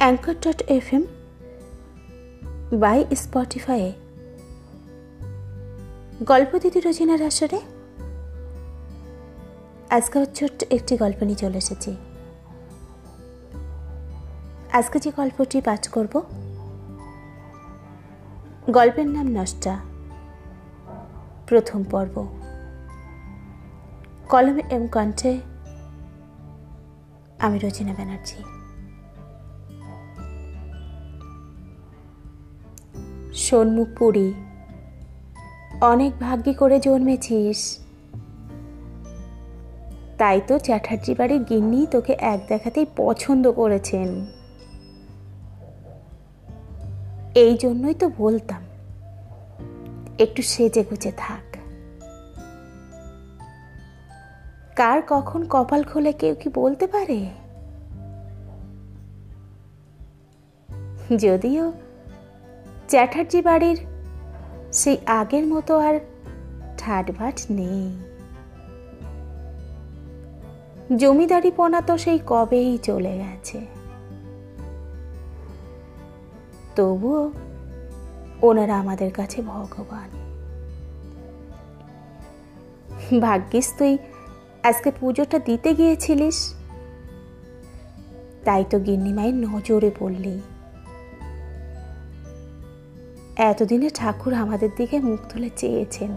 [0.00, 1.04] Anchor dot F M
[2.78, 3.92] by স্পটিফাইয়ে
[6.26, 7.60] গল্প দিদি রোজিনার আসরে
[9.90, 11.96] আজকে ছোট্ট একটি গল্প নিয়ে চলে এসেছি।
[14.72, 16.22] আজকে যে গল্পটি পাঠ করব,
[18.70, 19.78] গল্পের নাম নষ্টা।
[21.46, 22.28] প্রথম পর্ব।
[24.28, 25.40] কলমে এম কণ্ঠে
[27.38, 28.59] আমি রচিনা ব্যানার্জি।
[33.40, 33.88] সন্মুখ
[35.80, 37.60] অনেক ভাগ্যি করে জন্মেছিস।
[40.18, 44.08] তাই তো চ্যাটার্জি বাড়ির গিন্নি তোকে এক দেখাতেই পছন্দ করেছেন।
[47.34, 48.62] এই জন্যই তো বলতাম,
[50.18, 51.46] একটু সেজে গুজে থাক।
[54.76, 57.20] কার কখন কপাল খোলে কেউ কি বলতে পারে?
[61.16, 61.72] যদিও
[62.90, 63.78] চ্যাটার্জি বাড়ির
[64.72, 66.00] সেই আগের মতো আর
[66.78, 67.98] ঠাটভাট নেই।
[70.96, 73.66] জমিদারি পোনা তো সেই কবেই চলে গেছে।
[76.76, 77.32] তবুও
[78.42, 80.10] ওনারা আমাদের কাছে ভগবান।
[83.20, 83.98] ভাগ্যিস তুই
[84.62, 86.54] আজকে পুজোটা দিতে গিয়েছিলিস।
[88.44, 90.40] তাই তো গিন্নিমায়ের নজরে পড়লি।
[93.40, 96.16] এতদিনে ঠাকুর আমাদের দিকে মুখ তুলে চেয়েছেন।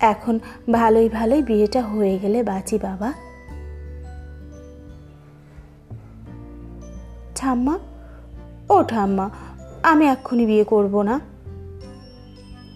[0.00, 0.38] এখন
[0.72, 3.12] ভালোই ভালোই বিয়েটা হয়ে গেলে বাঁচি বাবা।
[7.34, 7.78] ঠাম্মা,
[8.70, 9.30] ও ঠাম্মা,
[9.82, 11.20] আমি এক্ষুনি বিয়ে করব না।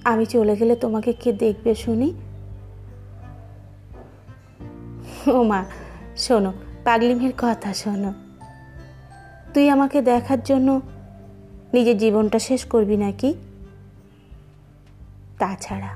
[0.05, 2.15] আমি চলে গেলে তোমাকে কে দেখবে শুনি?
[5.33, 5.65] ও মা,
[6.17, 6.53] শোনো,
[6.85, 8.13] পাগলিমের কথা শোনো।
[9.55, 10.81] তুই আমাকে দেখার জন্য
[11.73, 13.35] নিজের জীবনটা শেষ করবি নাকি?
[15.39, 15.89] তাছাড়া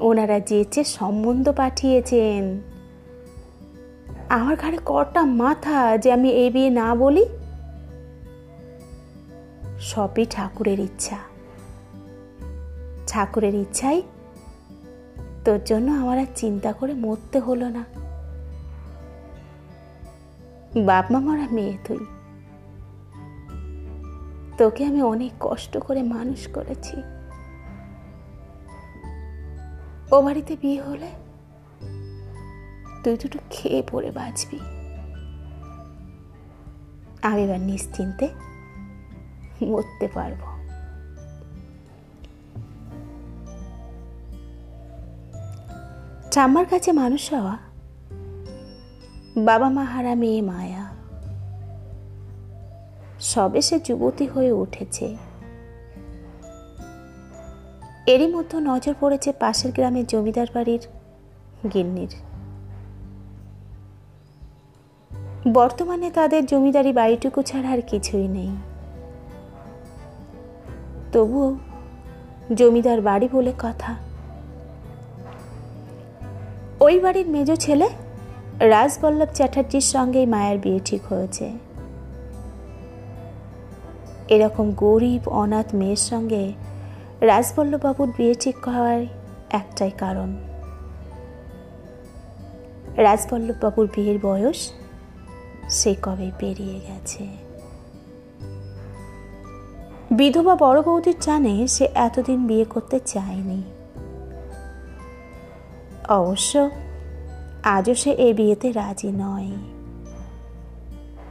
[0.00, 2.60] ওনারা যেচে সম্বন্ধ পাঠিয়েছেন,
[4.28, 7.24] আমার ঘাড়ে কটা মাথা যে আমি এই বিয়ে না বলি?
[9.80, 11.18] সবই ঠাকুরের ইচ্ছা।
[13.06, 14.02] ঠাকুরের ইচ্ছাই
[15.44, 17.84] তোর জন্য আমার আর চিন্তা করে মরতে হলো না।
[20.84, 22.06] বাপ মা মারা মেয়ে তুই।
[24.58, 26.96] তোকে আমি অনেক কষ্ট করে মানুষ করেছি।
[30.12, 31.10] ও বাড়িতে বিয়ে হলে
[33.04, 34.58] তুই দুটো খেয়ে পড়ে বাঁচবি।
[37.22, 38.28] আমি এবার নিশ্চিন্তে
[39.62, 40.40] মরতে পারব।
[46.32, 47.58] ঠাম্মার কাছে মানুষ হওয়া
[49.36, 50.83] বাবা মা হারা মেয়ে মায়া।
[53.24, 55.16] সবে সে যুবতী হয়ে উঠেছে।
[58.06, 60.82] এরই মধ্যে নজর পড়েছে পাশের গ্রামের জমিদার বাড়ির
[61.74, 62.14] গিন্নির।
[65.52, 68.56] বর্তমানে তাদের জমিদারি বাড়িটুকু ছাড়া আর কিছুই নেই।
[71.12, 71.56] তবুও
[72.54, 73.94] জমিদার বাড়ি বলে কথা।
[76.80, 77.88] ওই বাড়ির মেজ ছেলে
[78.58, 81.63] রাজবল্লভ চ্যাটার্জির সঙ্গেই মায়ের বিয়ে ঠিক হয়েছে।
[84.28, 86.52] এরকম গরিব, অনাথ মেয়ের সঙ্গে
[87.20, 89.06] রাজবল্লভবাবুর বিয়ে ঠিক হওয়ার
[89.50, 90.36] একটাই কারণ।
[92.96, 94.72] রাজবল্লভবাবুর বিয়ের বয়স
[95.68, 97.26] সে কবে পেরিয়ে গেছে?
[100.10, 103.62] বিধবা বড় বৌদির জানে সে এতদিন বিয়ে করতে চায়নি।
[106.08, 106.70] অবশ্য
[107.62, 109.52] আজও সে এ বিয়েতে রাজি নয়।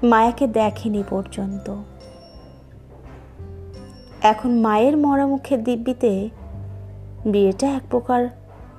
[0.04, 1.76] মায়াকে দেখেনি পর্যন্ত।
[4.24, 6.30] এখন মায়ের মরামুখের দিব্যিতে
[7.26, 8.30] বিয়েটা এক প্রকার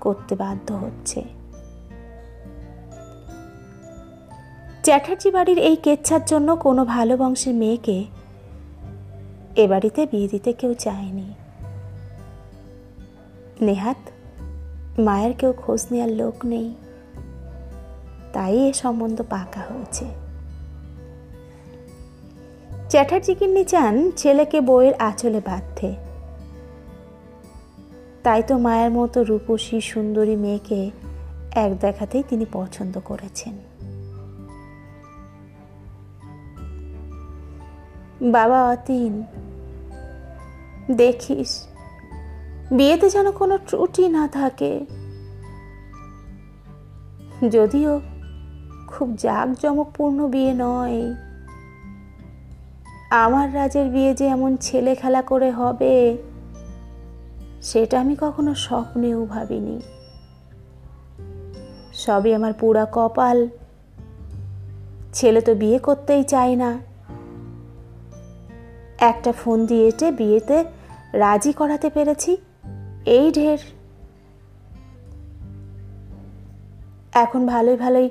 [0.00, 1.22] করতে বাধ্য হচ্ছে।
[4.82, 8.05] চ্যাটার্জি বাড়ির এই কেচ্ছার জন্য কোনো ভালো বংশের মেয়েকে
[9.56, 11.35] এ বাড়িতে বিয়ে দিতে কেউ চায়নি।
[13.61, 13.97] নেহাত
[14.99, 16.75] মায়ের কেউ খোঁজ নেওয়ার লোক নেই।
[18.32, 20.24] তাই এ সম্বন্ধ পাকা হয়েছে।
[22.94, 25.94] চ্যাটার্জি কিন্নি চান ছেলেকে বইয়ের আঁচলে বাঁধতে।
[28.23, 30.91] তাই তো মায়ের মতো রূপসী, সুন্দরী মেয়েকে
[31.55, 33.58] এক দেখাতেই তিনি পছন্দ করেছেন।
[38.31, 39.23] বাবা অতীন,
[40.90, 41.67] দেখিস,
[42.73, 44.81] বিয়েতে যেন কোনো ত্রুটি না থাকে।
[47.49, 48.00] যদিও
[48.87, 51.24] খুব জাঁকজমকপূর্ণ বিয়ে নয়।
[53.22, 56.16] আমার রাজের বিয়ে যে এমন ছেলে খেলা করে হবে,
[57.62, 59.81] সেটা আমি কখনো স্বপ্নেও ভাবিনি।
[61.94, 63.49] সবই আমার পুরা কপাল।
[65.12, 66.78] ছেলে তো বিয়ে করতেই চায় না।
[68.99, 70.64] একটা ফোন দিয়েটে বিয়েতে
[71.12, 72.37] রাজি করাতে পেরেছি,
[73.06, 73.58] এই ঢের।
[77.12, 78.11] এখন ভালোই ভালোই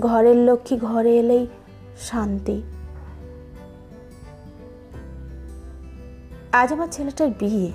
[0.00, 1.46] ঘরের লক্ষ্মী ঘরে এলেই
[2.00, 2.62] শান্তি।
[6.52, 7.72] আজ আমার ছেলেটার বিয়ে।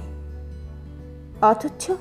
[1.41, 1.91] অথচ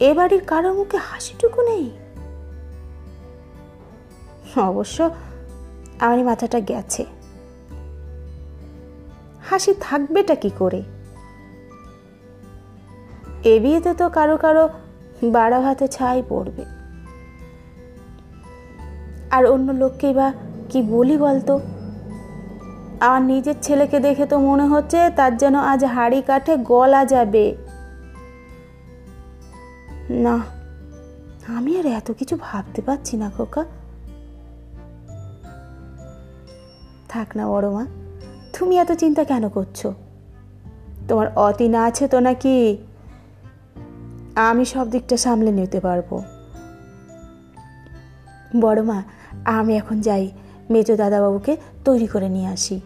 [0.00, 1.90] এ বাড়ির কারোর মুখে হাসিটুকু নেই।
[4.60, 5.10] অবশ্য
[6.00, 7.04] আমারই মাথাটা গেছে।
[9.50, 10.82] হাসি থাকবেটা কি করে?
[13.44, 14.68] এ বিয়েতে তো কারও কারও
[15.22, 16.64] বাড়া ভাতে ছাই পড়বে।
[19.30, 20.32] আর অন্য লোককেই বা
[20.68, 21.60] কি বলি বলতো?
[23.06, 27.46] আমার নিজের ছেলেকে দেখে তো মনে হচ্ছে তার যেন আজ হাড়ি কাঠে গলা যাবে।
[30.24, 30.36] না,
[31.56, 33.64] আমি আর এত কিছু ভাবতে পারছি না খোকা।
[37.08, 37.84] থাক না বড় মা,
[38.58, 39.86] তুমি এত চিন্তা কেন করছ?
[41.08, 42.56] তোমার অতিনা আছে তো নাকি?
[44.48, 46.10] আমি সব দিকটা সামলে নিতে পারব।
[48.60, 48.98] বড় মা,
[49.44, 50.24] আমি এখন যাই,
[50.70, 51.52] মেজো দাদাবাবুকে
[51.84, 52.80] তৈরি করে নিয়ে আসি।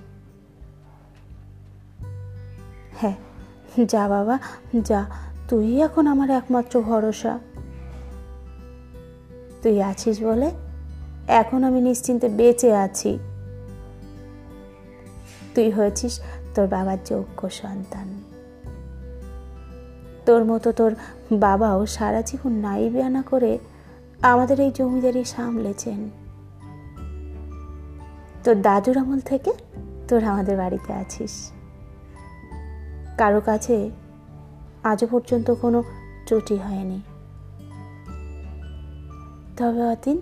[2.97, 3.15] হ্যাঁ
[3.87, 4.39] যা বাবা,
[4.83, 5.05] যা।
[5.49, 7.39] তুই এখন আমার একমাত্র ভরসা।
[9.63, 10.51] তুই আছিস বলে
[11.29, 13.19] এখন আমি নিশ্চিন্তে বেঁচে আছি।
[15.55, 16.21] তুই হয়েছিস
[16.55, 18.23] তোর বাবার যোগ্য সন্তান।
[20.27, 20.95] তোর মতো তোর
[21.33, 23.59] বাবাও সারা জীবন নাই বেয়ানা করে
[24.23, 26.11] আমাদের এই জমিদারি সামলেছেন।
[28.45, 29.53] তোর দাদুর আমল থেকে
[30.09, 31.53] তোর আমাদের বাড়িতে আছিস।
[33.19, 33.91] কারও কাছে
[34.83, 35.83] আজও পর্যন্ত কোনো
[36.27, 37.01] ত্রুটি হয়নি।
[39.57, 40.21] তবে অতীন,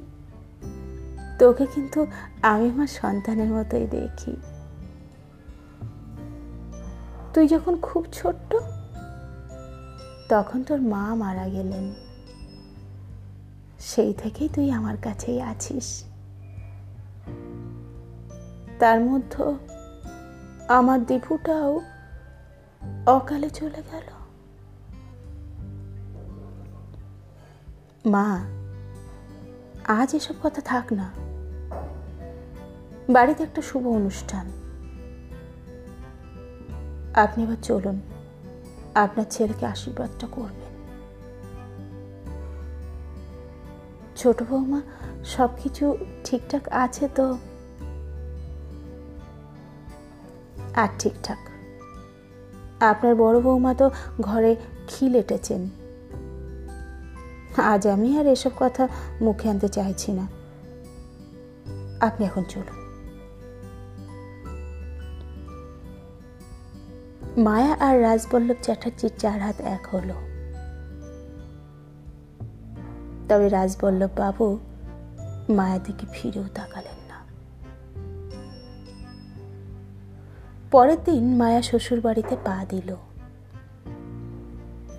[1.38, 2.06] তোকে কিন্তু
[2.42, 4.36] আমি আমার সন্তানের মতোই দেখি।
[7.34, 8.56] তুই যখন খুব ছোট্ট,
[10.28, 11.94] তখন তোর মা মারা গেলেন।
[13.78, 16.04] সেই থেকেই তুই আমার কাছেই আছিস।
[18.78, 19.54] তার মধ্যে
[20.68, 21.80] আমার দীপুটাও
[23.06, 24.24] অকালে চলে গেল।
[28.10, 28.40] মা,
[29.84, 31.10] আজ এসব কথা থাক না।
[33.12, 34.52] বাড়িতে একটা শুভ অনুষ্ঠান।
[37.14, 38.00] আপনি এবার চলুন,
[38.94, 40.64] আপনার ছেলেকে আশীর্বাদটা করবেন।
[44.16, 44.82] ছোট বৌমা
[45.24, 47.38] সব কিছু ঠিকঠাক আছে তো?
[50.74, 51.43] আর ঠিকঠাক
[52.88, 53.90] আপনার বড় বৌমা তো
[54.20, 54.56] ঘরে
[54.88, 55.68] খি লেটেছেন।
[57.56, 58.88] আজ আমি আর এসব কথা
[59.20, 60.28] মুখে আনতে চাইছি না।
[62.00, 62.84] আপনি এখন চলুন।
[67.42, 70.14] মায়া আর রাজবল্লভ চ্যাটার্জির চার হাত এক হলো।
[73.28, 74.58] তবে রাজবল্লভ বাবু
[75.48, 76.73] মায়ের দিকে ফিরেও তাকালেন
[80.74, 82.96] পরের দিন মায়া শ্বশুর বাড়িতে পা দিল।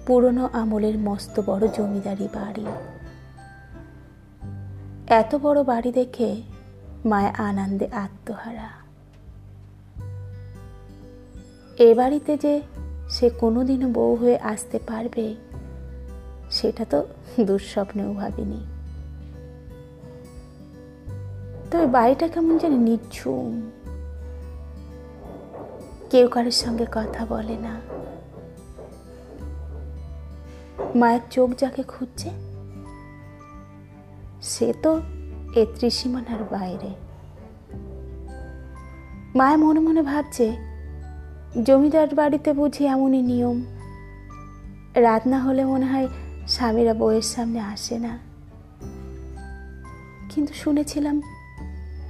[0.07, 2.65] পুরনো আমলের মস্ত বড় জমিদারি বাড়ি।
[5.07, 6.41] এত বড় বাড়ি দেখে
[7.05, 8.69] মায়া আনন্দে আত্মহারা।
[11.77, 12.61] এ বাড়িতে যে
[13.09, 15.35] সে কোনোদিনও বউ হয়ে আসতে পারবে,
[16.51, 17.05] সেটা তো
[17.41, 18.65] দুঃস্বপ্নেও ভাবিনি।
[21.71, 23.71] তবে বাড়িটা কেমন যেন নিচ্ছুম
[26.11, 27.73] কেউ কারোর সঙ্গে কথা বলে না।
[30.95, 32.29] মায়ের চোখ যাকে খুঁজছে,
[34.41, 34.91] সে তো
[35.55, 36.91] এ ত্রিসীমানার বাইরে।
[39.35, 40.47] মায়ের মনে মনে ভাবছে,
[41.65, 43.57] জমিদার বাড়িতে বুঝি এমনই নিয়ম।
[44.95, 46.07] রাত না হলে মনে হয়
[46.47, 48.13] স্বামীরা বউয়ের সামনে আসে না।
[50.31, 51.15] কিন্তু শুনেছিলাম,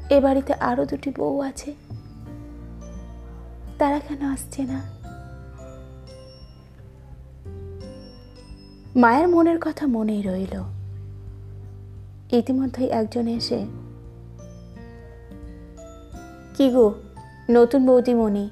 [0.10, 1.70] এ বাড়িতে আরও দুটি বউ আছে।
[3.78, 4.82] তারা কেন আসছে না?
[8.96, 10.64] মায়ের মনের কথা মনেই রইল।
[12.32, 13.66] ইতিমধ্যেই একজন এসে,
[16.58, 16.94] কি গো,
[17.50, 18.50] নতুন বৌদিমণি,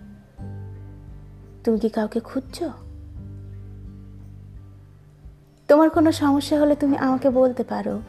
[1.64, 2.64] তুমি কি কাউকে খুঁজছ?
[5.68, 8.02] তোমার কোনো সমস্যা হলে তুমি আমাকে বলতে পারো।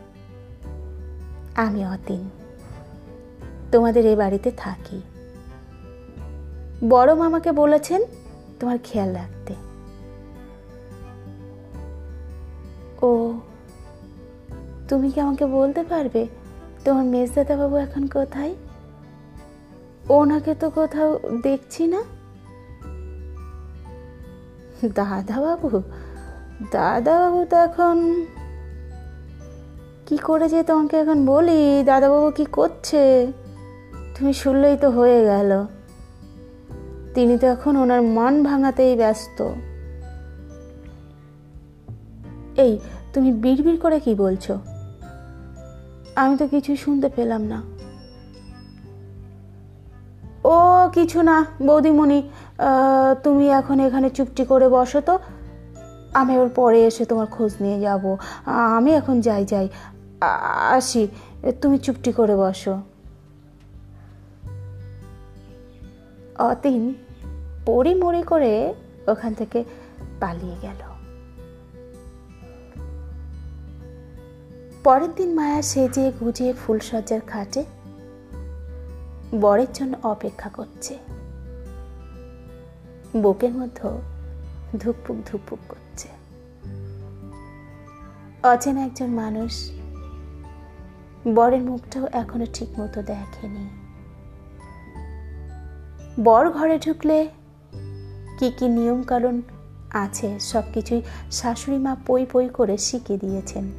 [1.54, 2.30] আমি অতীন।
[3.72, 5.02] তোমাদের এই বাড়িতে থাকি।
[6.88, 8.02] বড় মামাকে বলেছেন
[8.60, 9.54] তোমার খেয়াল রাখতে।
[13.02, 13.34] ও,
[14.88, 16.26] তুমি কি আমাকে বলতে পারবে
[16.84, 18.54] তোমার মেজদাদা বাবু এখন কোথায়?
[20.08, 22.02] ওনাকে তো কোথাও দেখছি না।
[24.94, 25.82] দাদা বাবু
[26.70, 28.26] দাদা বাবু তো এখন
[30.06, 31.82] কি করে যে তোমাকে এখন বলি?
[31.84, 33.32] দাদাবাবু কি করছে?
[34.18, 35.66] তুমি শুনলেই তো হয়ে গেল।
[37.14, 39.38] তিনি তো এখন ওনার মান ভাঙাতেই ব্যস্ত।
[42.56, 42.78] এই,
[43.12, 44.54] তুমি বিড়বিড় করে কি বলছো?
[46.14, 47.58] আমি তো কিছুই শুনতে পেলাম না।
[50.44, 50.54] ও,
[50.94, 52.18] কিছু না, বৌদিমণি
[53.24, 55.18] তুমি এখন এখানে চুপটি করে বসো তো।
[56.14, 58.16] আমি ওর পরে এসে তোমার খোঁজ নিয়ে যাব।
[58.76, 59.68] আমি এখন যাই যাই।
[60.70, 61.08] আসি,
[61.60, 62.74] তুমি চুপটি করে বসো।
[66.38, 66.82] অতীন
[67.66, 68.74] পড়ি মরি করে
[69.06, 69.64] ওখান থেকে
[70.20, 70.94] পালিয়ে গেল।
[74.84, 77.64] পরের দিন মায়া সেজে গুজে ফুলসজ্জার খাটে
[79.40, 80.98] বরের জন্য অপেক্ষা করছে।
[83.16, 83.88] বুকের মধ্যে
[84.78, 86.08] ধুকপুক ধুকপুক করছে।
[88.48, 89.70] অচেনা একজন মানুষ
[91.34, 93.68] বরের মুখটাও এখনও ঠিক মতো দেখেনি।
[96.24, 97.28] বর ঘরে ঢুকলে
[98.38, 99.42] কি কি নিয়ম কারণ
[99.90, 103.72] আছে সব কিছুই শাশুড়ি মা পই পই করে শিখিয়ে দিয়েছেন।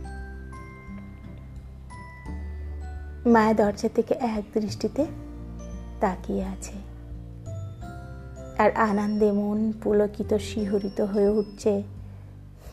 [3.25, 5.05] মায়া দরজা থেকে এক দৃষ্টিতে
[6.00, 6.74] তাকিয়ে আছে।
[8.57, 11.83] আর আনন্দে মন পুলকিত শিহরিত হয়ে উঠছে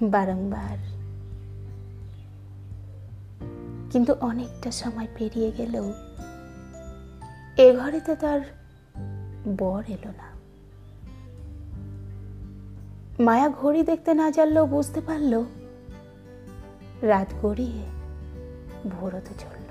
[0.02, 0.76] বারংবার।
[3.90, 5.92] কিন্তু অনেকটা সময় পেরিয়ে গেলেও
[7.56, 8.40] এ ঘরে তো তার
[9.58, 10.31] বর এলো না।
[13.23, 15.45] মায়া ঘড়ি দেখতে না জানলেও বুঝতে পারল।
[17.02, 17.87] রাত গড়িয়ে
[18.91, 19.71] ভোর হতে চলল।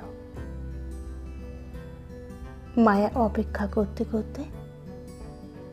[2.81, 4.43] মায়া অপেক্ষা করতে করতে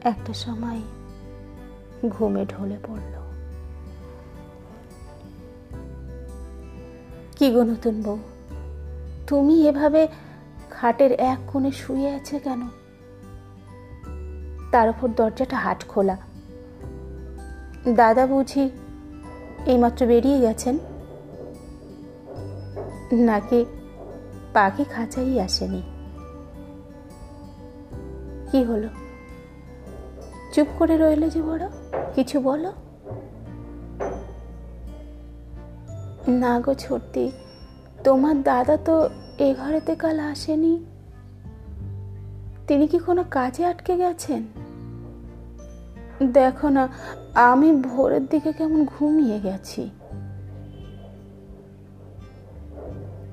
[0.01, 0.83] একটা সময়
[2.09, 3.15] ঘুমে ঢলে পড়ল।
[7.37, 8.19] কি গো নতুন বউ?
[9.27, 10.09] তুমি এভাবে
[10.71, 12.69] খাটের এক কোণে শুয়ে আছে কেন?
[14.73, 16.28] তার উপর দরজাটা হাট খোলা।
[17.87, 18.71] দাদা বুঝি
[19.67, 20.79] এইমাত্র বেরিয়ে গেছেন?
[23.13, 23.65] নাকি
[24.53, 25.83] পাখি খাঁচাই আসেনি?
[28.51, 28.89] কি হলো?
[30.53, 31.69] চুপ করে রইলে যে বড়,
[32.15, 32.73] কিছু বলো?
[36.29, 37.31] না গো ছোট্টি
[38.05, 39.09] তোমার দাদা তো
[39.39, 40.85] এ ঘরেতে কাল আসেনি।
[42.67, 44.43] তিনি কি কোনো কাজে আটকে গেছেন?
[46.33, 46.89] দেখো না
[47.39, 49.91] আমি ভোরের দিকে কেমন ঘুমিয়ে গেছি।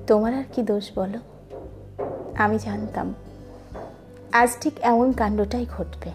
[0.06, 1.18] তোমার আর কি দোষ বলো?
[2.38, 3.14] আমি জানতাম।
[4.32, 6.10] আজ ঠিক এমন কাণ্ডটাই ঘটবে।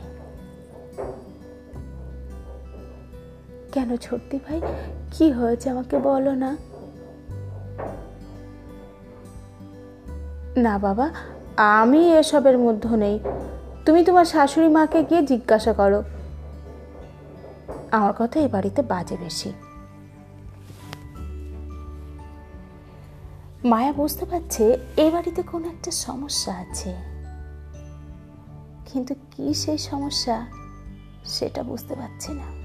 [3.72, 4.62] কেন ছোট্টি ভাই?
[5.12, 6.58] কি হয়েছে আমাকে বলো না?
[10.58, 11.14] না বাবা,
[11.58, 13.20] আমি এসবের মধ্যে নেই।
[13.86, 16.04] তুমি তোমার শাশুড়ি মাকে গিয়ে জিজ্ঞাসা করো।
[17.92, 19.54] আমার কথা এই বাড়িতে বাজে বেশি।
[23.64, 26.96] মায়া বুঝতে পারছে এ বাড়িতে কোনো একটা সমস্যা আছে।
[28.86, 30.48] কিন্তু কি সেই সমস্যা,
[31.26, 32.62] সেটা বুঝতে পারছে না।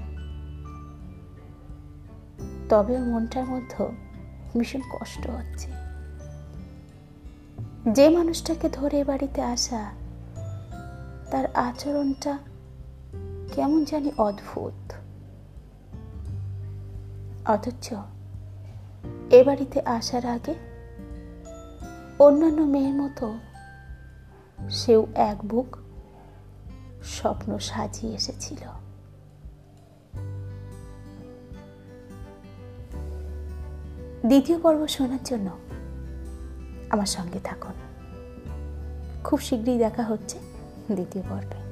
[2.69, 3.85] তবে মনটার মধ্যে
[4.59, 5.71] ভীষণ কষ্ট হচ্ছে।
[7.91, 9.91] যে মানুষটাকে ধরে বাড়িতে আসা,
[11.31, 12.37] তার আচরণটা
[13.53, 14.93] কেমন জানি অদ্ভুত।
[17.47, 17.93] অথচ
[19.31, 20.53] এ বাড়িতে আসার আগে
[22.19, 23.37] অন্যান্য মেয়ের মতো
[24.69, 25.77] সেও এক বুক
[27.03, 28.59] স্বপ্ন সাজিয়ে এসেছিল।
[34.25, 35.51] দ্বিতীয় পর্ব শোনার জন্য
[36.89, 37.73] আমার সঙ্গে থাকুন।
[39.23, 40.39] খুব শীঘ্রই দেখা হচ্ছে
[40.91, 41.66] দ্বিতীয় পর্বে।